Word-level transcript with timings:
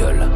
gueule. 0.00 0.28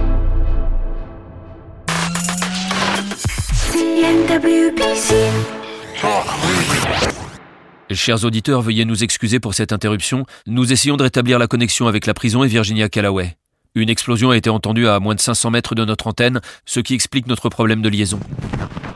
Chers 7.91 8.25
auditeurs, 8.25 8.61
veuillez 8.61 8.85
nous 8.85 9.05
excuser 9.05 9.41
pour 9.41 9.55
cette 9.55 9.73
interruption. 9.73 10.27
Nous 10.47 10.73
essayons 10.73 10.97
de 10.97 11.03
rétablir 11.03 11.39
la 11.39 11.47
connexion 11.47 11.87
avec 11.87 12.07
la 12.07 12.15
prison 12.15 12.43
et 12.45 12.49
Virginia 12.49 12.89
Callaway. 12.89 13.37
Une 13.75 13.89
explosion 13.89 14.31
a 14.31 14.37
été 14.37 14.51
entendue 14.51 14.87
à 14.89 15.01
moins 15.01 15.15
de 15.15 15.21
500 15.21 15.51
mètres 15.51 15.75
de 15.75 15.85
notre 15.85 16.07
antenne, 16.07 16.41
ce 16.65 16.81
qui 16.81 16.95
explique 16.95 17.27
notre 17.27 17.49
problème 17.49 17.83
de 17.83 17.89
liaison. 17.89 18.21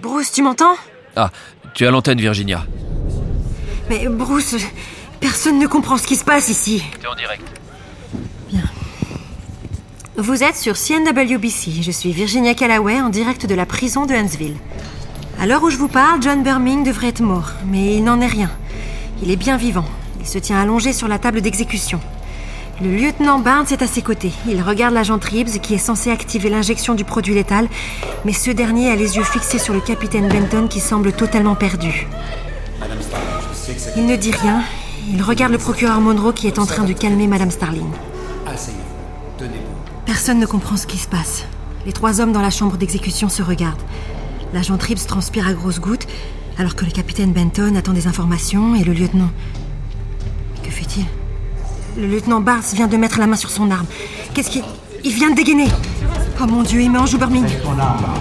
Bruce, 0.03 0.33
tu 0.33 0.43
m'entends? 0.43 0.77
Ah, 1.17 1.31
tu 1.75 1.87
as 1.87 1.91
l'antenne, 1.91 2.21
Virginia. 2.21 2.65
Mais 3.89 4.07
Bruce, 4.09 4.57
personne 5.21 5.59
ne 5.59 5.67
comprend 5.67 5.97
ce 5.97 6.07
qui 6.07 6.17
se 6.17 6.25
passe 6.25 6.49
ici. 6.49 6.83
T'es 7.01 7.09
en 7.09 7.15
direct. 7.15 7.43
Vous 10.19 10.43
êtes 10.43 10.57
sur 10.57 10.77
CNWBC. 10.77 11.81
Je 11.81 11.93
suis 11.93 12.11
Virginia 12.11 12.53
Callaway 12.53 13.01
en 13.01 13.09
direct 13.09 13.47
de 13.47 13.55
la 13.55 13.67
prison 13.67 14.05
de 14.05 14.15
Huntsville. 14.15 14.57
À 15.41 15.47
l'heure 15.47 15.63
où 15.63 15.71
je 15.71 15.77
vous 15.77 15.87
parle, 15.87 16.21
John 16.21 16.43
Birming 16.43 16.83
devrait 16.83 17.07
être 17.07 17.23
mort, 17.23 17.53
mais 17.65 17.95
il 17.95 18.03
n'en 18.03 18.21
est 18.21 18.27
rien. 18.27 18.51
Il 19.23 19.31
est 19.31 19.37
bien 19.37 19.57
vivant. 19.57 19.85
Il 20.19 20.27
se 20.27 20.39
tient 20.39 20.61
allongé 20.61 20.93
sur 20.93 21.07
la 21.07 21.21
table 21.21 21.41
d'exécution. 21.41 22.01
Le 22.83 22.97
lieutenant 22.97 23.39
Barnes 23.39 23.69
est 23.71 23.81
à 23.81 23.87
ses 23.87 24.03
côtés. 24.03 24.33
Il 24.49 24.61
regarde 24.61 24.93
l'agent 24.93 25.21
Tribbs 25.21 25.61
qui 25.61 25.75
est 25.75 25.79
censé 25.79 26.11
activer 26.11 26.51
l'injection 26.51 26.97
du 26.97 27.05
produit 27.05 27.35
létal, 27.35 27.69
mais 28.25 28.33
ce 28.33 28.51
dernier 28.51 28.91
a 28.91 28.97
les 28.97 29.19
yeux 29.19 29.23
fixés 29.23 29.61
sur 29.61 29.73
le 29.73 29.81
capitaine 29.81 30.27
Benton 30.27 30.67
qui 30.67 30.81
semble 30.81 31.13
totalement 31.13 31.55
perdu. 31.55 32.09
Il 33.97 34.07
ne 34.07 34.17
dit 34.17 34.33
rien. 34.33 34.65
Il 35.13 35.23
regarde 35.23 35.53
le 35.53 35.59
procureur 35.59 36.01
Monroe 36.01 36.33
qui 36.33 36.49
est 36.49 36.59
en 36.59 36.67
train 36.67 36.83
de 36.83 36.93
calmer 36.93 37.29
Madame 37.29 37.53
Starling. 37.53 37.93
Personne 40.09 40.39
ne 40.39 40.47
comprend 40.47 40.79
ce 40.79 40.87
qui 40.87 40.97
se 40.97 41.07
passe. 41.07 41.45
Les 41.85 41.93
trois 41.93 42.23
hommes 42.23 42.33
dans 42.33 42.41
la 42.41 42.49
chambre 42.49 42.79
d'exécution 42.79 43.29
se 43.29 43.43
regardent. 43.43 43.83
L'agent 44.55 44.79
Tribbs 44.79 45.05
transpire 45.07 45.47
à 45.47 45.53
grosses 45.53 45.81
gouttes, 45.81 46.07
alors 46.57 46.75
que 46.75 46.87
le 46.87 46.91
capitaine 46.91 47.35
Benton 47.35 47.77
attend 47.77 47.93
des 47.93 48.07
informations 48.07 48.75
et 48.75 48.85
le 48.85 48.95
lieutenant. 48.95 49.29
Que 50.65 50.71
fait-il? 50.71 51.05
Le 52.01 52.07
lieutenant 52.09 52.41
Barnes 52.41 52.63
vient 52.73 52.87
de 52.87 52.97
mettre 52.97 53.19
la 53.19 53.27
main 53.27 53.37
sur 53.37 53.51
son 53.51 53.71
arme. 53.71 53.85
Qu'est-ce 54.33 54.49
qu'il. 54.49 54.63
Il 55.05 55.13
vient 55.13 55.29
de 55.29 55.35
dégainer 55.37 55.69
Oh 56.41 56.47
mon 56.47 56.63
dieu, 56.63 56.81
il 56.81 56.91
met 56.91 56.99
en 56.99 57.05
joue 57.05 57.19
Burming. 57.19 57.45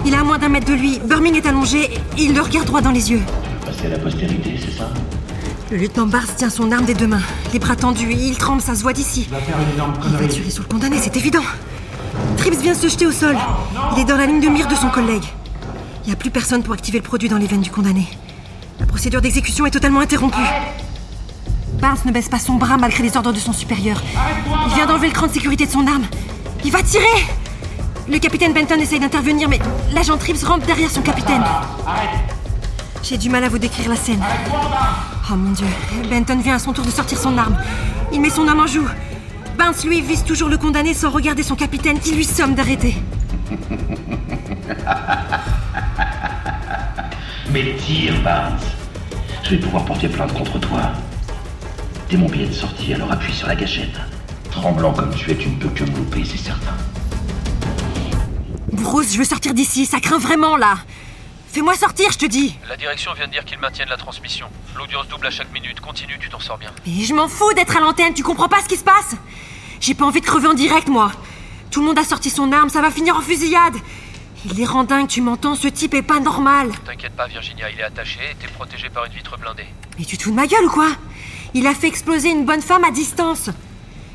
Il 0.04 0.12
est 0.12 0.16
à 0.18 0.24
moins 0.24 0.36
d'un 0.38 0.50
mètre 0.50 0.66
de 0.66 0.74
lui. 0.74 0.98
Burming 1.02 1.36
est 1.36 1.46
allongé 1.46 1.84
et 2.18 2.22
il 2.22 2.34
le 2.34 2.42
regarde 2.42 2.66
droit 2.66 2.82
dans 2.82 2.90
les 2.90 3.10
yeux. 3.12 3.22
Passer 3.64 3.86
à 3.86 3.88
la 3.88 3.98
postérité, 3.98 4.60
c'est 4.62 4.76
ça? 4.76 4.90
Le 5.70 5.78
lieutenant 5.78 6.06
Barnes 6.06 6.26
tient 6.36 6.50
son 6.50 6.70
arme 6.70 6.84
des 6.84 6.94
deux 6.94 7.06
mains, 7.06 7.22
les 7.54 7.58
bras 7.58 7.76
tendus, 7.76 8.10
il 8.12 8.36
tremble, 8.36 8.60
ça 8.62 8.74
se 8.74 8.82
voit 8.82 8.92
d'ici. 8.92 9.24
Il 9.28 9.30
va 9.34 9.40
faire 9.40 9.56
une 9.60 9.74
énorme 9.74 9.92
Il 9.96 10.02
va 10.12 10.16
connerie. 10.18 10.28
tirer 10.28 10.50
sur 10.50 10.62
le 10.62 10.68
condamné, 10.68 10.96
c'est 11.00 11.16
évident. 11.16 11.42
Trips 12.38 12.60
vient 12.62 12.74
se 12.74 12.88
jeter 12.88 13.06
au 13.06 13.12
sol. 13.12 13.36
Il 13.92 14.00
est 14.00 14.04
dans 14.04 14.16
la 14.16 14.26
ligne 14.26 14.40
de 14.40 14.48
mire 14.48 14.68
de 14.68 14.74
son 14.74 14.88
collègue. 14.88 15.24
Il 16.04 16.06
n'y 16.06 16.12
a 16.12 16.16
plus 16.16 16.30
personne 16.30 16.62
pour 16.62 16.72
activer 16.72 16.98
le 16.98 17.04
produit 17.04 17.28
dans 17.28 17.36
les 17.36 17.46
veines 17.46 17.60
du 17.60 17.70
condamné. 17.70 18.08
La 18.78 18.86
procédure 18.86 19.20
d'exécution 19.20 19.66
est 19.66 19.70
totalement 19.70 20.00
interrompue. 20.00 20.38
Barnes 21.80 21.98
ne 22.06 22.12
baisse 22.12 22.28
pas 22.28 22.38
son 22.38 22.54
bras 22.54 22.76
malgré 22.76 23.02
les 23.02 23.16
ordres 23.16 23.32
de 23.32 23.38
son 23.38 23.52
supérieur. 23.52 24.00
Il 24.68 24.74
vient 24.74 24.86
d'enlever 24.86 25.08
le 25.08 25.12
cran 25.12 25.26
de 25.26 25.32
sécurité 25.32 25.66
de 25.66 25.70
son 25.70 25.86
arme. 25.86 26.04
Il 26.64 26.70
va 26.70 26.82
tirer 26.82 27.04
Le 28.08 28.18
capitaine 28.18 28.52
Benton 28.52 28.78
essaye 28.78 29.00
d'intervenir, 29.00 29.48
mais 29.48 29.58
l'agent 29.92 30.16
Trips 30.16 30.44
rampe 30.44 30.64
derrière 30.64 30.90
son 30.90 31.02
capitaine. 31.02 31.44
J'ai 33.02 33.18
du 33.18 33.30
mal 33.30 33.42
à 33.44 33.48
vous 33.48 33.58
décrire 33.58 33.88
la 33.88 33.96
scène. 33.96 34.22
Oh 35.30 35.34
mon 35.36 35.50
dieu. 35.50 35.66
Benton 36.08 36.38
vient 36.38 36.54
à 36.54 36.58
son 36.58 36.72
tour 36.72 36.84
de 36.84 36.90
sortir 36.90 37.18
son 37.18 37.36
arme. 37.36 37.56
Il 38.12 38.20
met 38.20 38.30
son 38.30 38.46
homme 38.46 38.60
en 38.60 38.66
joue. 38.66 38.86
Barnes, 39.58 39.74
lui, 39.84 40.00
vise 40.00 40.22
toujours 40.22 40.48
le 40.48 40.56
condamné 40.56 40.94
sans 40.94 41.10
regarder 41.10 41.42
son 41.42 41.56
capitaine 41.56 41.98
qui 41.98 42.14
lui 42.14 42.24
somme 42.24 42.54
d'arrêter. 42.54 42.94
Mais 47.52 47.74
tire, 47.74 48.14
Barnes. 48.22 48.60
Je 49.42 49.50
vais 49.50 49.56
pouvoir 49.56 49.84
porter 49.84 50.06
plainte 50.06 50.32
contre 50.32 50.60
toi. 50.60 50.92
T'es 52.08 52.16
mon 52.16 52.28
billet 52.28 52.46
de 52.46 52.52
sortie, 52.52 52.94
alors 52.94 53.10
appuie 53.10 53.32
sur 53.32 53.48
la 53.48 53.56
gâchette. 53.56 53.98
Tremblant 54.52 54.92
comme 54.92 55.12
tu 55.12 55.32
es, 55.32 55.36
tu 55.36 55.48
ne 55.48 55.56
peux 55.56 55.70
que 55.70 55.82
me 55.82 55.96
louper, 55.96 56.22
c'est 56.24 56.38
certain. 56.38 56.76
Bruce, 58.70 59.12
je 59.12 59.18
veux 59.18 59.24
sortir 59.24 59.54
d'ici, 59.54 59.86
ça 59.86 59.98
craint 59.98 60.18
vraiment 60.18 60.56
là. 60.56 60.76
Fais-moi 61.50 61.74
sortir, 61.74 62.12
je 62.12 62.18
te 62.18 62.26
dis. 62.26 62.56
La 62.68 62.76
direction 62.76 63.12
vient 63.14 63.26
de 63.26 63.32
dire 63.32 63.44
qu'ils 63.44 63.58
maintiennent 63.58 63.88
la 63.88 63.96
transmission. 63.96 64.48
L'audience 64.76 65.08
double 65.08 65.26
à 65.26 65.30
chaque 65.30 65.50
minute. 65.52 65.80
Continue, 65.80 66.18
tu 66.20 66.28
t'en 66.28 66.38
sors 66.40 66.58
bien. 66.58 66.70
Mais 66.86 67.04
je 67.04 67.14
m'en 67.14 67.26
fous 67.26 67.52
d'être 67.54 67.76
à 67.76 67.80
l'antenne, 67.80 68.12
tu 68.12 68.22
comprends 68.22 68.48
pas 68.48 68.60
ce 68.62 68.68
qui 68.68 68.76
se 68.76 68.84
passe? 68.84 69.16
J'ai 69.80 69.94
pas 69.94 70.04
envie 70.04 70.20
de 70.20 70.26
crever 70.26 70.46
en 70.46 70.54
direct, 70.54 70.88
moi. 70.88 71.10
Tout 71.70 71.80
le 71.80 71.86
monde 71.86 71.98
a 71.98 72.04
sorti 72.04 72.28
son 72.30 72.52
arme, 72.52 72.68
ça 72.68 72.82
va 72.82 72.90
finir 72.90 73.16
en 73.16 73.20
fusillade. 73.22 73.76
Il 74.44 74.60
est 74.60 74.66
rend 74.66 74.84
dingue, 74.84 75.08
tu 75.08 75.20
m'entends, 75.22 75.54
ce 75.54 75.68
type 75.68 75.94
est 75.94 76.02
pas 76.02 76.20
normal. 76.20 76.70
T'inquiète 76.84 77.16
pas, 77.16 77.26
Virginia, 77.26 77.70
il 77.70 77.80
est 77.80 77.84
attaché 77.84 78.20
et 78.30 78.34
t'es 78.34 78.46
protégé 78.48 78.88
par 78.90 79.06
une 79.06 79.12
vitre 79.12 79.36
blindée. 79.38 79.66
Mais 79.98 80.04
tu 80.04 80.18
te 80.18 80.22
fous 80.24 80.30
de 80.30 80.36
ma 80.36 80.46
gueule 80.46 80.64
ou 80.66 80.70
quoi? 80.70 80.88
Il 81.54 81.66
a 81.66 81.74
fait 81.74 81.88
exploser 81.88 82.30
une 82.30 82.44
bonne 82.44 82.62
femme 82.62 82.84
à 82.84 82.90
distance. 82.90 83.50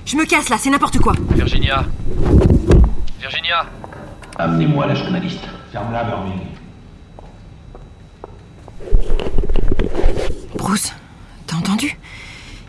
Je 0.05 0.15
me 0.17 0.25
casse 0.25 0.49
là, 0.49 0.57
c'est 0.59 0.69
n'importe 0.69 0.99
quoi. 0.99 1.13
Virginia 1.31 1.83
Virginia 3.19 3.65
Amenez-moi 4.37 4.85
la 4.87 4.95
journaliste. 4.95 5.43
Ferme-la, 5.71 6.03
Birmingham. 6.03 6.47
Bruce, 10.63 10.93
t'as 11.45 11.57
entendu? 11.57 11.99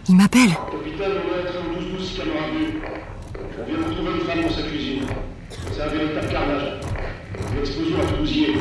Il 0.09 0.17
m'appelle. 0.17 0.51
Capitaine, 0.51 1.13
on 1.15 1.29
doit 1.29 1.39
être 1.45 1.55
un 1.55 1.81
12-12 1.81 2.17
camarades 2.17 2.55
nus. 2.59 2.83
On 3.57 3.67
vient 3.71 3.79
de 3.79 3.85
retrouver 3.85 4.11
une 4.19 4.27
femme 4.27 4.43
dans 4.43 4.51
sa 4.51 4.63
cuisine. 4.63 5.03
C'est 5.71 5.81
un 5.81 5.87
véritable 5.87 6.27
carnage. 6.27 6.81
L'explosion 7.55 8.01
a 8.01 8.05
tout 8.07 8.17
bousillé. 8.17 8.57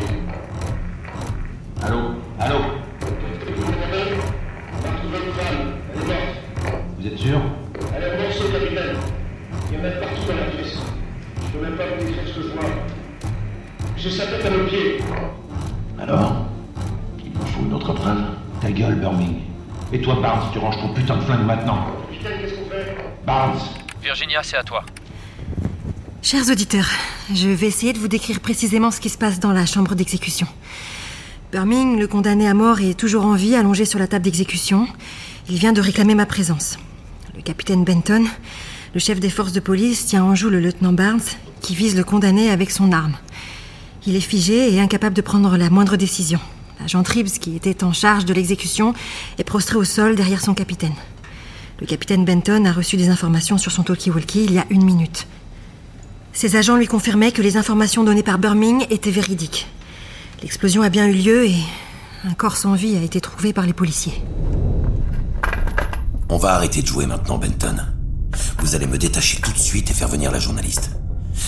Allô? 1.82 1.98
Allô? 2.40 2.58
Vous 3.00 3.62
m'entendez 3.66 4.14
On 4.72 4.86
a 4.86 4.92
retrouvé 4.92 5.18
une 5.26 5.34
femme. 5.34 5.74
Elle 5.96 6.02
est 6.04 6.06
morte. 6.06 6.86
Vous 7.00 7.08
êtes 7.08 7.18
sûr? 7.18 7.42
Elle 7.98 8.04
est 8.04 8.16
en 8.16 8.22
morceaux, 8.22 8.50
capitaine. 8.54 8.98
Il 9.72 9.80
y 9.80 9.82
en 9.82 9.86
a 9.86 9.92
partout 9.94 10.28
dans 10.28 10.36
la 10.36 10.44
pièce. 10.52 10.78
Je 11.42 11.58
peux 11.58 11.66
même 11.66 11.76
pas 11.76 11.86
vous 11.88 12.06
décrire 12.06 12.28
ce 12.28 12.36
que 12.36 12.42
je 12.44 12.48
vois. 12.50 12.70
J'ai 13.98 14.12
sa 14.12 14.28
tête 14.28 14.46
à 14.46 14.50
nos 14.52 14.66
pieds. 14.66 15.00
Birmingham. 19.04 19.36
Et 19.92 20.02
toi, 20.02 20.18
Barnes, 20.22 20.50
tu 20.54 20.60
ranges 20.60 20.78
ton 20.78 20.94
putain 20.94 21.18
de 21.18 21.22
flingue 21.22 21.46
maintenant. 21.46 21.88
Capitaine, 22.10 22.40
qu'est-ce 22.40 22.54
qu'on 22.56 22.70
fait 22.70 22.98
Barnes 23.26 23.60
Virginia, 24.02 24.42
c'est 24.44 24.56
à 24.56 24.64
toi. 24.64 24.84
Chers 26.22 26.50
auditeurs, 26.50 26.88
je 27.34 27.50
vais 27.50 27.68
essayer 27.68 27.92
de 27.92 28.00
vous 28.00 28.08
décrire 28.08 28.40
précisément 28.40 28.92
ce 28.92 29.02
qui 29.02 29.10
se 29.10 29.18
passe 29.18 29.42
dans 29.42 29.52
la 29.52 29.66
chambre 29.66 29.94
d'exécution. 29.94 30.48
Birming, 31.52 32.00
le 32.00 32.08
condamné 32.08 32.48
à 32.48 32.54
mort, 32.54 32.80
est 32.80 32.98
toujours 32.98 33.26
en 33.26 33.36
vie, 33.36 33.56
allongé 33.56 33.84
sur 33.84 34.00
la 34.00 34.08
table 34.08 34.24
d'exécution. 34.24 34.88
Il 35.50 35.58
vient 35.58 35.74
de 35.74 35.82
réclamer 35.82 36.16
ma 36.16 36.26
présence. 36.26 36.80
Le 37.36 37.42
capitaine 37.42 37.84
Benton, 37.84 38.24
le 38.94 39.00
chef 39.02 39.20
des 39.20 39.30
forces 39.30 39.52
de 39.52 39.60
police, 39.60 40.06
tient 40.06 40.24
en 40.24 40.34
joue 40.34 40.50
le 40.50 40.62
lieutenant 40.62 40.94
Barnes, 40.94 41.20
qui 41.62 41.76
vise 41.76 41.98
le 41.98 42.06
condamné 42.06 42.50
avec 42.50 42.72
son 42.72 42.94
arme. 42.94 43.16
Il 44.08 44.16
est 44.16 44.22
figé 44.22 44.74
et 44.74 44.80
incapable 44.80 45.16
de 45.16 45.22
prendre 45.22 45.58
la 45.58 45.70
moindre 45.70 45.98
décision. 45.98 46.40
L'agent 46.84 47.02
Tribbs, 47.04 47.40
qui 47.40 47.56
était 47.56 47.86
en 47.86 47.94
charge 47.94 48.26
de 48.26 48.34
l'exécution, 48.34 48.94
est 49.38 49.46
prostré 49.46 49.78
au 49.78 49.86
sol 49.86 50.18
derrière 50.18 50.42
son 50.42 50.54
capitaine. 50.54 50.94
Le 51.80 51.88
capitaine 51.88 52.26
Benton 52.26 52.66
a 52.66 52.74
reçu 52.74 52.98
des 52.98 53.08
informations 53.08 53.58
sur 53.58 53.72
son 53.72 53.84
talkie-walkie 53.84 54.44
il 54.44 54.52
y 54.52 54.60
a 54.60 54.66
une 54.70 54.84
minute. 54.84 55.26
Ces 56.34 56.58
agents 56.58 56.76
lui 56.76 56.88
confirmaient 56.88 57.32
que 57.32 57.42
les 57.42 57.56
informations 57.56 58.04
données 58.04 58.22
par 58.22 58.38
Birming 58.38 58.86
étaient 58.90 59.12
véridiques. 59.12 59.68
L'explosion 60.42 60.82
a 60.82 60.90
bien 60.90 61.08
eu 61.08 61.14
lieu 61.14 61.46
et 61.46 61.56
un 62.26 62.34
corps 62.34 62.58
sans 62.58 62.74
vie 62.74 62.98
a 62.98 63.02
été 63.02 63.22
trouvé 63.22 63.54
par 63.54 63.66
les 63.66 63.72
policiers. 63.72 64.22
On 66.28 66.38
va 66.38 66.54
arrêter 66.54 66.82
de 66.82 66.88
jouer 66.88 67.06
maintenant, 67.06 67.38
Benton. 67.38 67.78
Vous 68.58 68.76
allez 68.76 68.88
me 68.88 68.98
détacher 68.98 69.40
tout 69.40 69.54
de 69.54 69.58
suite 69.58 69.90
et 69.90 69.94
faire 69.94 70.10
venir 70.10 70.32
la 70.32 70.40
journaliste. 70.40 70.92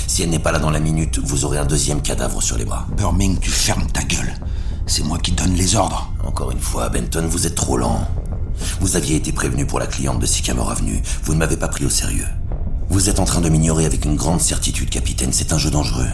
Si 0.07 0.23
elle 0.23 0.29
n'est 0.29 0.39
pas 0.39 0.53
là 0.53 0.59
dans 0.59 0.71
la 0.71 0.79
minute, 0.79 1.19
vous 1.19 1.43
aurez 1.43 1.57
un 1.57 1.65
deuxième 1.65 2.01
cadavre 2.01 2.41
sur 2.41 2.57
les 2.57 2.63
bras. 2.63 2.87
Birming, 2.95 3.37
tu 3.39 3.51
fermes 3.51 3.87
ta 3.87 4.01
gueule. 4.01 4.33
C'est 4.87 5.03
moi 5.03 5.17
qui 5.17 5.31
donne 5.31 5.53
les 5.53 5.75
ordres. 5.75 6.11
Encore 6.23 6.51
une 6.51 6.59
fois, 6.59 6.89
Benton, 6.89 7.27
vous 7.27 7.47
êtes 7.47 7.55
trop 7.55 7.77
lent. 7.77 8.07
Vous 8.79 8.95
aviez 8.95 9.15
été 9.15 9.31
prévenu 9.31 9.65
pour 9.65 9.79
la 9.79 9.87
cliente 9.87 10.19
de 10.19 10.25
Sycamore 10.25 10.71
Avenue. 10.71 11.01
Vous 11.23 11.33
ne 11.33 11.39
m'avez 11.39 11.57
pas 11.57 11.67
pris 11.67 11.85
au 11.85 11.89
sérieux. 11.89 12.27
Vous 12.89 13.09
êtes 13.09 13.19
en 13.19 13.25
train 13.25 13.41
de 13.41 13.49
m'ignorer 13.49 13.85
avec 13.85 14.05
une 14.05 14.15
grande 14.15 14.41
certitude, 14.41 14.89
capitaine. 14.89 15.33
C'est 15.33 15.53
un 15.53 15.57
jeu 15.57 15.71
dangereux. 15.71 16.07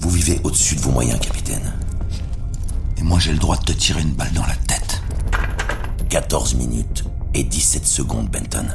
Vous 0.00 0.10
vivez 0.10 0.40
au-dessus 0.44 0.76
de 0.76 0.80
vos 0.80 0.90
moyens, 0.90 1.20
capitaine. 1.20 1.74
Et 2.96 3.02
moi, 3.02 3.18
j'ai 3.18 3.32
le 3.32 3.38
droit 3.38 3.56
de 3.56 3.64
te 3.64 3.72
tirer 3.72 4.00
une 4.00 4.14
balle 4.14 4.32
dans 4.32 4.46
la 4.46 4.56
tête. 4.66 5.02
14 6.08 6.54
minutes 6.54 7.04
et 7.34 7.44
17 7.44 7.86
secondes, 7.86 8.30
Benton. 8.30 8.66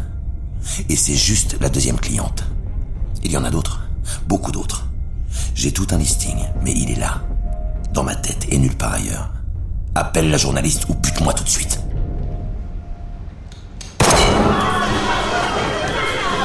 Et 0.88 0.96
c'est 0.96 1.16
juste 1.16 1.58
la 1.62 1.70
deuxième 1.70 2.00
cliente. 2.00 2.44
Il 3.24 3.32
y 3.32 3.38
en 3.38 3.44
a 3.44 3.50
d'autres, 3.50 3.82
beaucoup 4.28 4.52
d'autres. 4.52 4.88
J'ai 5.56 5.72
tout 5.72 5.88
un 5.92 5.98
listing, 5.98 6.38
mais 6.64 6.74
il 6.74 6.92
est 6.92 7.00
là, 7.00 7.24
dans 7.94 8.04
ma 8.04 8.16
tête 8.16 8.46
et 8.50 8.58
nulle 8.58 8.76
part 8.76 8.94
ailleurs. 8.94 9.30
Appelle 9.96 10.30
la 10.30 10.38
journaliste 10.38 10.86
ou 10.90 10.94
bute-moi 10.96 11.34
tout 11.34 11.44
de 11.44 11.50
suite. 11.50 11.80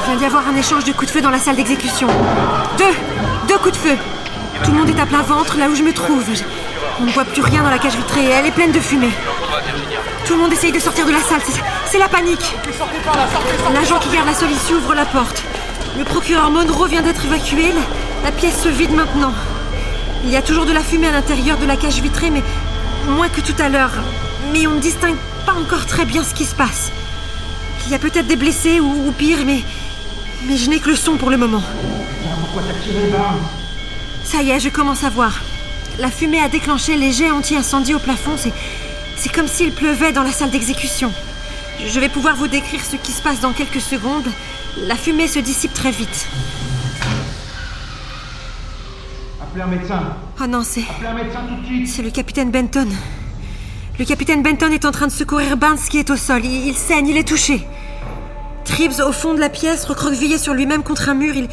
vient 0.05 0.15
d'y 0.17 0.25
avoir 0.25 0.47
un 0.47 0.55
échange 0.55 0.83
de 0.83 0.91
coups 0.91 1.07
de 1.07 1.11
feu 1.11 1.21
dans 1.21 1.29
la 1.31 1.39
salle 1.39 1.55
d'exécution. 1.55 2.07
Deux 2.77 2.93
Deux 3.47 3.57
coups 3.57 3.73
de 3.73 3.77
feu 3.77 3.97
Tout 4.63 4.71
le 4.71 4.77
monde 4.77 4.89
est 4.89 4.99
à 4.99 5.05
plein 5.05 5.21
ventre 5.21 5.57
là 5.57 5.67
où 5.69 5.75
je 5.75 5.83
me 5.83 5.93
trouve. 5.93 6.23
On 6.99 7.03
ne 7.05 7.11
voit 7.11 7.25
plus 7.25 7.41
rien 7.41 7.63
dans 7.63 7.69
la 7.69 7.79
cage 7.79 7.95
vitrée, 7.95 8.25
elle 8.25 8.45
est 8.45 8.51
pleine 8.51 8.71
de 8.71 8.79
fumée. 8.79 9.09
Tout 10.25 10.33
le 10.35 10.39
monde 10.41 10.53
essaye 10.53 10.71
de 10.71 10.79
sortir 10.79 11.05
de 11.05 11.11
la 11.11 11.19
salle, 11.19 11.41
c'est- 11.85 11.97
la 11.97 12.07
panique. 12.09 12.55
L'agent 13.73 13.99
qui 13.99 14.09
garde 14.09 14.27
la 14.27 14.47
ici 14.49 14.73
ouvre 14.73 14.93
la 14.93 15.05
porte. 15.05 15.43
Le 15.97 16.03
procureur 16.03 16.49
Monroe 16.51 16.87
vient 16.87 17.01
d'être 17.01 17.23
évacué, 17.25 17.73
la 18.23 18.31
pièce 18.31 18.61
se 18.61 18.69
vide 18.69 18.91
maintenant. 18.91 19.33
Il 20.25 20.31
y 20.31 20.37
a 20.37 20.41
toujours 20.41 20.65
de 20.65 20.71
la 20.71 20.81
fumée 20.81 21.07
à 21.07 21.11
l'intérieur 21.11 21.59
de 21.59 21.65
la 21.65 21.77
cage 21.77 22.01
vitrée, 22.01 22.31
mais 22.31 22.41
moins 23.07 23.29
que 23.29 23.41
tout 23.41 23.55
à 23.59 23.69
l'heure. 23.69 23.93
Mais 24.51 24.65
on 24.65 24.71
ne 24.71 24.79
distingue 24.79 25.17
pas 25.45 25.53
encore 25.53 25.85
très 25.85 26.03
bien 26.03 26.23
ce 26.23 26.33
qui 26.33 26.45
se 26.45 26.55
passe. 26.55 26.91
Il 27.85 27.91
y 27.91 27.95
a 27.95 27.99
peut-être 27.99 28.25
des 28.25 28.35
blessés 28.35 28.79
ou, 28.79 29.11
pire, 29.11 29.45
mais. 29.45 29.61
Mais 30.47 30.57
je 30.57 30.67
n'ai 30.69 30.79
que 30.79 30.89
le 30.89 30.95
son 30.95 31.17
pour 31.17 31.29
le 31.29 31.37
moment. 31.37 31.61
Ça 34.23 34.41
y 34.41 34.49
est, 34.49 34.59
je 34.59 34.69
commence 34.69 35.03
à 35.03 35.09
voir. 35.09 35.41
La 35.99 36.09
fumée 36.09 36.39
a 36.39 36.49
déclenché 36.49 36.97
les 36.97 37.11
jets 37.11 37.29
anti-incendie 37.29 37.93
au 37.93 37.99
plafond. 37.99 38.33
C'est. 38.35 38.53
C'est 39.15 39.31
comme 39.31 39.47
s'il 39.47 39.71
pleuvait 39.71 40.11
dans 40.11 40.23
la 40.23 40.31
salle 40.31 40.49
d'exécution. 40.49 41.13
Je 41.85 41.99
vais 41.99 42.09
pouvoir 42.09 42.35
vous 42.35 42.47
décrire 42.47 42.83
ce 42.83 42.95
qui 42.95 43.11
se 43.11 43.21
passe 43.21 43.41
dans 43.41 43.53
quelques 43.53 43.81
secondes. 43.81 44.27
La 44.87 44.95
fumée 44.95 45.27
se 45.27 45.39
dissipe 45.39 45.73
très 45.73 45.91
vite. 45.91 46.27
Appelez 49.41 49.63
un 49.63 49.67
médecin. 49.67 50.01
Oh 50.41 50.47
non, 50.47 50.61
c'est. 50.63 50.81
Appelez 50.81 51.07
un 51.07 51.13
médecin 51.13 51.39
tout 51.47 51.61
de 51.61 51.65
suite. 51.65 51.87
C'est 51.87 52.01
le 52.01 52.09
capitaine 52.09 52.51
Benton. 52.51 52.87
Le 53.97 54.05
capitaine 54.05 54.43
Benton 54.43 54.71
est 54.71 54.85
en 54.85 54.91
train 54.91 55.07
de 55.07 55.11
secourir 55.11 55.57
Barnes 55.57 55.77
qui 55.89 55.99
est 55.99 56.09
au 56.09 56.15
sol. 56.15 56.43
Il, 56.43 56.67
il 56.67 56.75
saigne, 56.75 57.07
il 57.07 57.17
est 57.17 57.27
touché. 57.27 57.65
Tribbs, 58.65 58.99
au 59.05 59.11
fond 59.11 59.33
de 59.33 59.39
la 59.39 59.49
pièce, 59.49 59.85
recroquevillé 59.85 60.37
sur 60.37 60.53
lui-même 60.53 60.83
contre 60.83 61.09
un 61.09 61.13
mur, 61.13 61.35
il, 61.35 61.47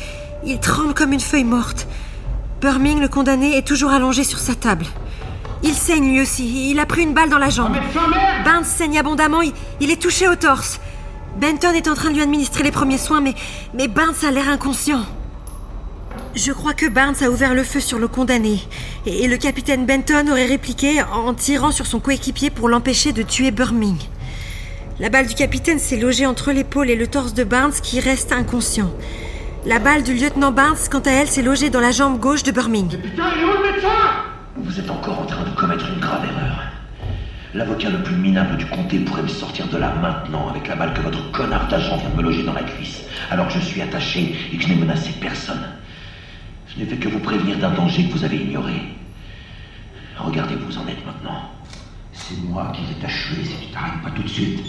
il 0.45 0.59
tremble 0.59 0.95
comme 0.95 1.13
une 1.13 1.21
feuille 1.21 1.45
morte. 1.45 1.87
Burming, 2.61 3.01
le 3.01 3.09
condamné, 3.09 3.57
est 3.57 3.67
toujours 3.67 3.91
allongé 3.91 4.25
sur 4.25 4.39
sa 4.39 4.55
table. 4.55 4.87
Il 5.63 5.75
saigne 5.75 6.09
lui 6.09 6.21
aussi. 6.21 6.71
Il 6.71 6.81
a 6.81 6.87
pris 6.87 7.03
une 7.03 7.15
balle 7.15 7.31
dans 7.31 7.39
la 7.39 7.51
jambe. 7.51 7.73
Médecin, 7.73 8.09
merde 8.09 8.45
Barnes 8.45 8.65
saigne 8.65 8.99
abondamment. 8.99 9.43
Il, 9.43 9.53
il 9.81 9.91
est 9.91 10.01
touché 10.01 10.29
au 10.29 10.35
torse. 10.35 10.81
Benton 11.41 11.73
est 11.73 11.89
en 11.89 11.95
train 11.95 12.11
de 12.11 12.15
lui 12.15 12.23
administrer 12.23 12.63
les 12.63 12.73
premiers 12.73 12.99
soins, 12.99 13.21
mais, 13.21 13.35
mais 13.75 13.89
Barnes 13.89 14.15
a 14.27 14.31
l'air 14.31 14.49
inconscient. 14.49 15.05
Je 16.35 16.51
crois 16.51 16.73
que 16.73 16.87
Barnes 16.87 17.17
a 17.23 17.29
ouvert 17.29 17.55
le 17.55 17.63
feu 17.63 17.79
sur 17.79 17.99
le 17.99 18.09
condamné. 18.09 18.59
Et, 19.05 19.29
le 19.29 19.37
capitaine 19.37 19.85
Benton 19.85 20.29
aurait 20.31 20.47
répliqué 20.47 21.03
en 21.03 21.35
tirant 21.35 21.73
sur 21.73 21.85
son 21.85 22.01
coéquipier 22.01 22.49
pour 22.49 22.71
l'empêcher 22.71 23.13
de 23.13 23.23
tuer 23.23 23.51
Burming. 23.51 23.99
La 24.99 25.11
balle 25.11 25.27
du 25.27 25.35
capitaine 25.35 25.79
s'est 25.79 25.99
logée 25.99 26.25
entre 26.25 26.53
l'épaule 26.53 26.89
et 26.89 26.97
le 26.97 27.07
torse 27.07 27.35
de 27.35 27.45
Barnes 27.45 27.73
qui 27.73 28.01
reste 28.01 28.33
inconscient. 28.33 28.91
La 29.67 29.79
balle 29.79 30.05
du 30.05 30.15
lieutenant 30.15 30.53
Barnes, 30.53 30.79
quant 30.91 31.01
à 31.01 31.11
elle, 31.11 31.29
s'est 31.29 31.43
logée 31.43 31.69
dans 31.69 31.81
la 31.81 31.91
jambe 31.91 32.19
gauche 32.19 32.45
de 32.45 32.51
Burming. 32.51 32.89
Putain, 32.89 33.25
il 33.37 33.43
est 33.43 33.45
où 33.45 33.53
le 33.53 33.73
médecin? 33.73 33.89
Vous 34.57 34.81
êtes 34.81 34.91
encore 34.91 35.21
en 35.21 35.27
train 35.27 35.45
de 35.45 35.55
commettre 35.55 35.87
une 35.93 36.01
grave 36.01 36.25
erreur. 36.25 36.63
L'avocat 37.53 37.91
le 37.91 38.03
plus 38.03 38.17
minable 38.17 38.57
du 38.57 38.65
comté 38.65 39.01
pourrait 39.01 39.23
me 39.23 39.29
sortir 39.29 39.69
de 39.69 39.77
là 39.77 39.95
maintenant 40.01 40.49
avec 40.49 40.67
la 40.67 40.77
balle 40.77 40.95
que 40.95 41.03
votre 41.03 41.31
connard 41.33 41.69
d'agent 41.69 41.99
vient 41.99 42.09
de 42.09 42.17
me 42.17 42.23
loger 42.23 42.43
dans 42.43 42.55
la 42.55 42.63
cuisse, 42.63 43.03
alors 43.31 43.49
que 43.49 43.53
je 43.53 43.61
suis 43.61 43.83
attaché 43.83 44.35
et 44.51 44.57
que 44.57 44.63
je 44.63 44.69
n'ai 44.69 44.77
menacé 44.77 45.11
personne. 45.21 45.63
Je 46.75 46.81
n'ai 46.81 46.87
fait 46.87 46.97
que 46.97 47.09
vous 47.09 47.19
prévenir 47.19 47.59
d'un 47.59 47.71
danger 47.71 48.09
que 48.09 48.13
vous 48.13 48.25
avez 48.25 48.37
ignoré. 48.37 48.73
Regardez 50.19 50.55
où 50.55 50.67
vous 50.67 50.79
en 50.79 50.87
êtes 50.89 51.05
maintenant. 51.05 51.51
C'est 52.15 52.39
moi 52.39 52.73
qui 52.75 52.81
les 52.83 53.05
achevé 53.05 53.45
si 53.45 53.67
tu 53.67 53.73
t'arrêtes 53.73 54.03
pas 54.03 54.11
tout 54.11 54.23
de 54.23 54.29
suite. 54.29 54.61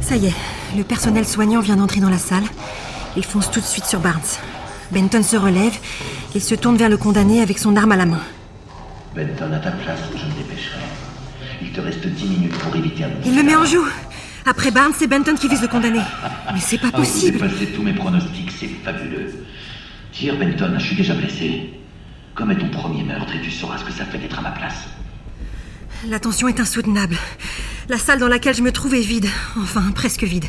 Ça 0.00 0.16
y 0.16 0.26
est, 0.26 0.34
le 0.76 0.82
personnel 0.84 1.26
soignant 1.26 1.60
vient 1.60 1.76
d'entrer 1.76 2.00
dans 2.00 2.10
la 2.10 2.18
salle. 2.18 2.44
Il 3.16 3.24
fonce 3.24 3.50
tout 3.50 3.60
de 3.60 3.64
suite 3.64 3.86
sur 3.86 4.00
Barnes. 4.00 4.20
Benton 4.90 5.22
se 5.22 5.36
relève. 5.36 5.78
Il 6.34 6.42
se 6.42 6.54
tourne 6.54 6.76
vers 6.76 6.90
le 6.90 6.98
condamné 6.98 7.40
avec 7.40 7.58
son 7.58 7.74
arme 7.76 7.92
à 7.92 7.96
la 7.96 8.06
main. 8.06 8.20
Benton, 9.14 9.52
à 9.52 9.58
ta 9.58 9.70
place, 9.70 10.00
je 10.14 10.24
me 10.26 10.32
dépêcherai. 10.32 10.80
Il 11.62 11.72
te 11.72 11.80
reste 11.80 12.06
dix 12.06 12.26
minutes 12.26 12.58
pour 12.58 12.76
éviter 12.76 13.04
un 13.04 13.10
Il 13.24 13.34
me 13.34 13.42
met 13.42 13.56
en 13.56 13.64
joue. 13.64 13.86
Après 14.44 14.70
Barnes, 14.70 14.92
c'est 14.98 15.06
Benton 15.06 15.34
qui 15.36 15.48
vise 15.48 15.62
le 15.62 15.68
condamné. 15.68 16.00
Mais 16.52 16.60
c'est 16.60 16.78
pas 16.78 16.88
Ah, 16.92 16.96
vous 16.96 17.02
possible. 17.04 17.38
dépassez 17.38 17.66
tous 17.66 17.82
mes 17.82 17.92
pronostics, 17.92 18.50
c'est 18.58 18.68
fabuleux. 18.84 19.32
Tire, 20.12 20.36
Benton, 20.36 20.74
je 20.78 20.84
suis 20.84 20.96
déjà 20.96 21.14
blessé. 21.14 21.70
Commets 22.34 22.56
ton 22.56 22.68
premier 22.68 23.02
meurtre 23.04 23.34
et 23.36 23.40
tu 23.42 23.50
sauras 23.50 23.78
ce 23.78 23.84
que 23.84 23.92
ça 23.92 24.04
fait 24.04 24.18
d'être 24.18 24.38
à 24.38 24.42
ma 24.42 24.50
place. 24.50 24.88
La 26.08 26.18
tension 26.18 26.48
est 26.48 26.58
insoutenable. 26.58 27.16
La 27.88 27.98
salle 27.98 28.18
dans 28.18 28.28
laquelle 28.28 28.54
je 28.56 28.62
me 28.62 28.72
trouve 28.72 28.94
est 28.94 29.00
vide. 29.00 29.26
Enfin, 29.60 29.82
presque 29.94 30.24
vide. 30.24 30.46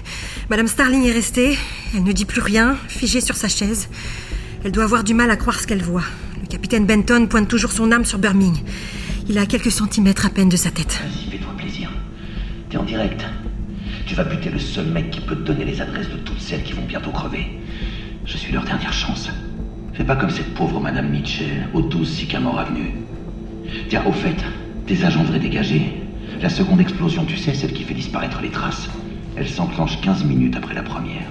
Madame 0.50 0.68
Starling 0.68 1.06
est 1.06 1.12
restée. 1.12 1.58
Elle 1.96 2.04
ne 2.04 2.12
dit 2.12 2.26
plus 2.26 2.42
rien, 2.42 2.76
figée 2.88 3.22
sur 3.22 3.36
sa 3.36 3.48
chaise. 3.48 3.90
Elle 4.64 4.72
doit 4.72 4.86
avoir 4.86 5.04
du 5.04 5.14
mal 5.14 5.30
à 5.30 5.36
croire 5.36 5.60
ce 5.60 5.68
qu'elle 5.68 5.84
voit. 5.84 6.04
Le 6.42 6.48
capitaine 6.48 6.86
Benton 6.86 7.28
pointe 7.28 7.48
toujours 7.48 7.72
son 7.72 7.92
arme 7.92 8.06
sur 8.06 8.18
Burming. 8.18 8.56
Il 9.30 9.38
est 9.38 9.42
à 9.42 9.46
quelques 9.46 9.72
centimètres 9.72 10.26
à 10.26 10.30
peine 10.30 10.50
de 10.50 10.58
sa 10.58 10.72
tête. 10.72 11.00
Vas-y, 11.04 11.32
fais-toi 11.32 11.54
plaisir. 11.58 11.92
T'es 12.70 12.78
en 12.78 12.84
direct. 12.84 13.24
Tu 14.06 14.16
vas 14.16 14.24
buter 14.24 14.50
le 14.50 14.60
seul 14.60 14.86
mec 14.88 15.12
qui 15.12 15.22
peut 15.22 15.36
te 15.36 15.42
donner 15.42 15.66
les 15.66 15.82
adresses 15.82 16.10
de 16.10 16.18
toutes 16.18 16.40
celles 16.40 16.64
qui 16.64 16.74
vont 16.74 16.86
bientôt 16.86 17.12
crever. 17.12 17.60
Je 18.26 18.38
suis 18.38 18.52
leur 18.52 18.64
dernière 18.64 18.94
chance. 18.94 19.30
Fais 19.94 20.04
pas 20.04 20.16
comme 20.16 20.30
cette 20.30 20.54
pauvre 20.54 20.80
Madame 20.80 21.10
Mitchell 21.10 21.68
au 21.74 21.82
12 21.82 22.10
Sycamore 22.10 22.60
Avenue. 22.60 22.96
Tiens, 23.90 24.04
au 24.06 24.12
fait, 24.12 24.36
tes 24.88 25.04
agents 25.06 25.24
devraient 25.24 25.40
dégager. 25.40 26.02
La 26.42 26.50
seconde 26.50 26.82
explosion, 26.82 27.26
tu 27.26 27.38
sais, 27.38 27.54
celle 27.54 27.74
qui 27.74 27.84
fait 27.84 27.94
disparaître 27.94 28.42
les 28.42 28.50
traces. 28.50 28.90
Elle 29.36 29.48
s'enclenche 29.48 30.02
15 30.02 30.26
minutes 30.26 30.56
après 30.58 30.74
la 30.74 30.84
première. 30.84 31.28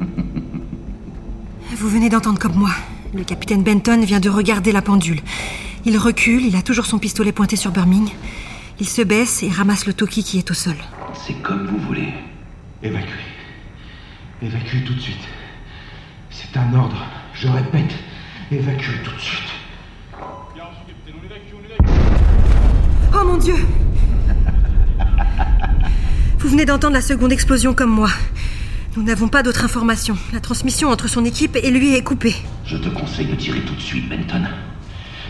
Vous 1.76 1.88
venez 1.88 2.08
d'entendre 2.08 2.38
comme 2.38 2.54
moi. 2.54 2.70
Le 3.14 3.24
capitaine 3.24 3.62
Benton 3.62 4.00
vient 4.04 4.20
de 4.20 4.30
regarder 4.30 4.72
la 4.72 4.82
pendule. 4.82 5.20
Il 5.84 5.98
recule, 5.98 6.46
il 6.46 6.56
a 6.56 6.62
toujours 6.62 6.86
son 6.86 6.98
pistolet 6.98 7.32
pointé 7.32 7.56
sur 7.56 7.72
Burming. 7.72 8.08
Il 8.78 8.88
se 8.88 9.02
baisse 9.02 9.42
et 9.42 9.48
ramasse 9.48 9.86
le 9.86 9.92
Toki 9.92 10.22
qui 10.22 10.38
est 10.38 10.50
au 10.50 10.54
sol. 10.54 10.76
C'est 11.14 11.34
comme 11.42 11.66
vous 11.66 11.78
voulez. 11.78 12.12
Évacuez. 12.82 13.08
Évacuez 14.42 14.82
tout 14.84 14.94
de 14.94 15.00
suite. 15.00 15.28
C'est 16.30 16.56
un 16.56 16.74
ordre. 16.74 17.06
Je 17.34 17.48
répète, 17.48 17.94
évacuez 18.50 19.02
tout 19.04 19.14
de 19.14 19.20
suite. 19.20 19.42
Oh 23.14 23.24
mon 23.24 23.36
Dieu 23.36 23.54
Vous 26.38 26.48
venez 26.48 26.64
d'entendre 26.64 26.94
la 26.94 27.02
seconde 27.02 27.32
explosion 27.32 27.74
comme 27.74 27.90
moi. 27.90 28.08
Nous 28.96 29.02
n'avons 29.02 29.28
pas 29.28 29.42
d'autres 29.42 29.64
informations. 29.64 30.16
La 30.32 30.40
transmission 30.40 30.88
entre 30.88 31.08
son 31.08 31.24
équipe 31.24 31.56
et 31.56 31.70
lui 31.70 31.94
est 31.94 32.02
coupée. 32.02 32.34
Je 32.64 32.76
te 32.76 32.88
conseille 32.88 33.26
de 33.26 33.34
tirer 33.36 33.60
tout 33.60 33.74
de 33.74 33.80
suite, 33.80 34.08
Benton. 34.08 34.42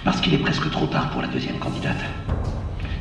Parce 0.04 0.20
qu'il 0.20 0.32
est 0.34 0.38
presque 0.38 0.70
trop 0.70 0.86
tard 0.86 1.10
pour 1.10 1.22
la 1.22 1.28
deuxième 1.28 1.58
candidate. 1.58 2.00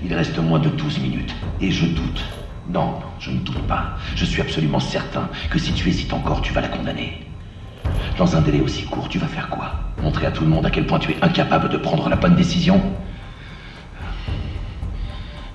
Il 0.03 0.13
reste 0.13 0.37
moins 0.39 0.59
de 0.59 0.69
12 0.69 0.99
minutes. 0.99 1.33
Et 1.61 1.71
je 1.71 1.85
doute. 1.85 2.40
Non, 2.71 2.99
je 3.19 3.31
ne 3.31 3.39
doute 3.39 3.61
pas. 3.67 3.97
Je 4.15 4.23
suis 4.23 4.41
absolument 4.41 4.79
certain 4.79 5.29
que 5.49 5.59
si 5.59 5.73
tu 5.73 5.89
hésites 5.89 6.13
encore, 6.13 6.41
tu 6.41 6.53
vas 6.53 6.61
la 6.61 6.69
condamner. 6.69 7.25
Dans 8.17 8.35
un 8.35 8.41
délai 8.41 8.61
aussi 8.61 8.83
court, 8.85 9.09
tu 9.09 9.19
vas 9.19 9.27
faire 9.27 9.49
quoi? 9.49 9.73
Montrer 10.01 10.27
à 10.27 10.31
tout 10.31 10.43
le 10.43 10.49
monde 10.49 10.65
à 10.65 10.69
quel 10.69 10.85
point 10.87 10.99
tu 10.99 11.11
es 11.11 11.17
incapable 11.21 11.69
de 11.69 11.77
prendre 11.77 12.07
la 12.07 12.15
bonne 12.15 12.35
décision? 12.35 12.81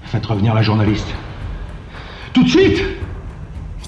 Faites 0.05 0.27
revenir 0.27 0.55
la 0.55 0.63
journaliste. 0.63 1.09
Tout 2.33 2.45
de 2.45 2.49
suite 2.49 2.83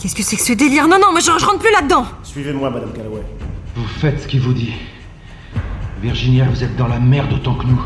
Qu'est-ce 0.00 0.14
que 0.14 0.23
c'est 0.23 0.37
que 0.37 0.42
ce 0.42 0.52
délire? 0.52 0.87
Non, 0.87 0.99
non, 1.00 1.12
mais 1.12 1.20
je, 1.20 1.26
je 1.26 1.44
rentre 1.44 1.58
plus 1.58 1.73
là-dedans 1.73 2.06
Suivez-moi, 2.23 2.70
Madame 2.70 2.92
Calloway. 2.92 3.23
Vous 3.75 3.87
faites 3.87 4.23
ce 4.23 4.28
qu'il 4.28 4.40
vous 4.40 4.54
dit. 4.54 4.73
Virginia, 6.00 6.44
vous 6.44 6.62
êtes 6.62 6.76
dans 6.76 6.87
la 6.87 7.00
merde 7.00 7.32
autant 7.32 7.54
que 7.54 7.66
nous. 7.66 7.82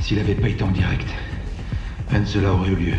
S'il 0.00 0.18
avait 0.18 0.34
pas 0.34 0.48
été 0.48 0.62
en 0.62 0.68
direct, 0.70 1.08
peine 2.10 2.26
cela 2.26 2.52
aurait 2.52 2.70
eu 2.70 2.76
lieu. 2.76 2.94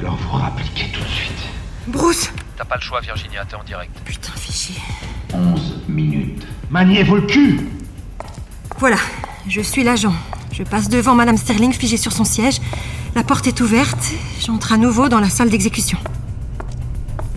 Alors 0.00 0.16
vous 0.16 0.36
rappliquez 0.36 0.86
tout 0.92 1.00
de 1.02 1.08
suite. 1.08 1.42
Bruce 1.88 2.30
T'as 2.56 2.64
pas 2.64 2.76
le 2.76 2.80
choix, 2.80 3.00
Virginia, 3.00 3.44
t'es 3.44 3.54
en 3.54 3.64
direct. 3.64 3.92
Putain, 4.04 4.32
fichier. 4.32 4.76
11 5.34 5.82
minutes. 5.88 6.46
Maniez-vous 6.70 7.16
le 7.16 7.22
cul 7.22 7.68
Voilà, 8.78 8.96
je 9.46 9.60
suis 9.60 9.84
l'agent. 9.84 10.14
Je 10.52 10.62
passe 10.62 10.88
devant 10.88 11.14
Madame 11.14 11.36
Sterling 11.36 11.72
figée 11.74 11.98
sur 11.98 12.12
son 12.12 12.24
siège. 12.24 12.60
La 13.14 13.22
porte 13.22 13.46
est 13.46 13.60
ouverte. 13.60 14.12
J'entre 14.40 14.72
à 14.72 14.78
nouveau 14.78 15.08
dans 15.08 15.20
la 15.20 15.28
salle 15.28 15.50
d'exécution. 15.50 15.98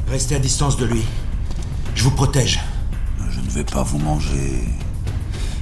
Restez 0.10 0.36
à 0.36 0.40
distance 0.40 0.78
de 0.78 0.86
lui. 0.86 1.04
Je 1.96 2.04
vous 2.04 2.12
protège. 2.12 2.62
Je 3.30 3.40
ne 3.40 3.50
vais 3.50 3.66
pas 3.66 3.84
vous 3.84 4.00
manger. 4.00 4.64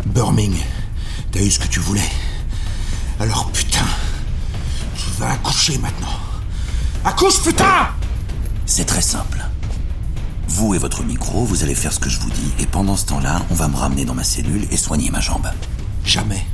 Burming, 0.05 0.55
t'as 1.31 1.41
eu 1.41 1.49
ce 1.49 1.59
que 1.59 1.67
tu 1.67 1.79
voulais. 1.79 2.09
Alors 3.19 3.51
putain, 3.51 3.85
tu 4.95 5.19
vas 5.19 5.31
accoucher 5.31 5.77
maintenant. 5.79 6.26
Accouche, 7.07 7.41
putain 7.41 7.87
C'est 8.65 8.83
très 8.83 9.01
simple. 9.01 9.39
Vous 10.49 10.75
et 10.75 10.77
votre 10.77 11.05
micro, 11.05 11.45
vous 11.45 11.63
allez 11.63 11.73
faire 11.73 11.93
ce 11.93 12.01
que 12.01 12.09
je 12.09 12.19
vous 12.19 12.29
dis, 12.29 12.51
et 12.59 12.65
pendant 12.65 12.97
ce 12.97 13.05
temps-là, 13.05 13.43
on 13.49 13.53
va 13.53 13.69
me 13.69 13.77
ramener 13.77 14.03
dans 14.03 14.13
ma 14.13 14.25
cellule 14.25 14.67
et 14.71 14.75
soigner 14.75 15.09
ma 15.09 15.21
jambe. 15.21 15.49
Jamais. 16.03 16.45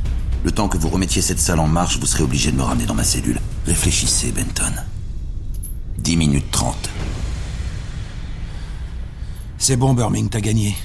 Le 0.43 0.51
temps 0.51 0.67
que 0.67 0.77
vous 0.77 0.89
remettiez 0.89 1.23
cette 1.23 1.39
salle 1.39 1.59
en 1.59 1.65
marche, 1.65 1.97
vous 1.97 2.05
serez 2.05 2.21
obligé 2.21 2.51
de 2.51 2.57
me 2.57 2.61
ramener 2.61 2.85
dans 2.85 2.93
ma 2.93 3.03
cellule. 3.03 3.41
Réfléchissez, 3.65 4.31
Benton. 4.31 4.71
10 5.97 6.17
minutes 6.17 6.51
30. 6.51 6.77
C'est 9.57 9.75
bon, 9.75 9.95
Burming, 9.95 10.29
t'as 10.29 10.39
gagné. 10.39 10.77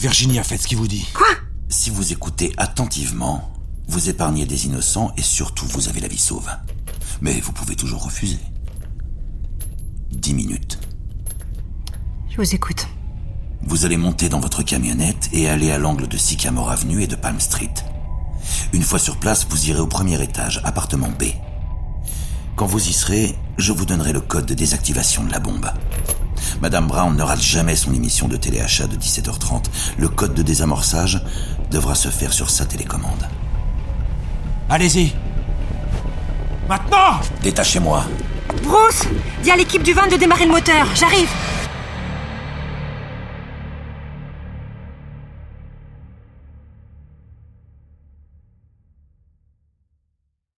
Virginia, 0.00 0.42
faites 0.42 0.62
ce 0.62 0.66
qu'il 0.66 0.78
vous 0.78 0.88
dit. 0.88 1.06
Quoi? 1.14 1.28
Si 1.68 1.90
vous 1.90 2.12
écoutez 2.12 2.52
attentivement, 2.56 3.52
vous 3.86 4.08
épargnez 4.08 4.46
des 4.46 4.66
innocents 4.66 5.12
et 5.16 5.22
surtout 5.22 5.66
vous 5.66 5.88
avez 5.88 6.00
la 6.00 6.08
vie 6.08 6.18
sauve. 6.18 6.50
Mais 7.20 7.40
vous 7.40 7.52
pouvez 7.52 7.74
toujours 7.74 8.04
refuser. 8.04 8.38
Dix 10.12 10.34
minutes. 10.34 10.78
Je 12.30 12.36
vous 12.36 12.54
écoute. 12.54 12.86
Vous 13.62 13.84
allez 13.84 13.96
monter 13.96 14.28
dans 14.28 14.40
votre 14.40 14.62
camionnette 14.62 15.28
et 15.32 15.48
aller 15.48 15.70
à 15.70 15.78
l'angle 15.78 16.06
de 16.06 16.16
Sycamore 16.16 16.70
Avenue 16.70 17.02
et 17.02 17.06
de 17.06 17.16
Palm 17.16 17.40
Street. 17.40 17.74
Une 18.72 18.82
fois 18.82 18.98
sur 18.98 19.16
place, 19.16 19.46
vous 19.48 19.68
irez 19.68 19.80
au 19.80 19.86
premier 19.86 20.22
étage, 20.22 20.60
appartement 20.64 21.08
B. 21.08 21.24
Quand 22.56 22.66
vous 22.66 22.88
y 22.88 22.92
serez, 22.92 23.36
je 23.56 23.72
vous 23.72 23.84
donnerai 23.84 24.12
le 24.12 24.20
code 24.20 24.46
de 24.46 24.54
désactivation 24.54 25.24
de 25.24 25.32
la 25.32 25.40
bombe. 25.40 25.70
Madame 26.62 26.86
Brown 26.86 27.16
ne 27.16 27.22
rate 27.22 27.40
jamais 27.40 27.76
son 27.76 27.92
émission 27.92 28.28
de 28.28 28.36
téléachat 28.36 28.86
de 28.86 28.96
17h30. 28.96 29.64
Le 29.98 30.08
code 30.08 30.34
de 30.34 30.42
désamorçage 30.42 31.22
devra 31.70 31.94
se 31.94 32.08
faire 32.08 32.32
sur 32.32 32.50
sa 32.50 32.64
télécommande. 32.64 33.28
Allez-y. 34.70 35.12
Maintenant 36.68 37.20
Détachez-moi. 37.42 38.04
Bruce 38.62 39.04
Dis 39.42 39.50
à 39.50 39.56
l'équipe 39.56 39.82
du 39.82 39.94
van 39.94 40.06
de 40.06 40.16
démarrer 40.16 40.44
le 40.44 40.50
moteur. 40.50 40.86
J'arrive 40.94 41.28